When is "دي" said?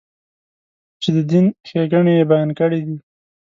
2.85-2.95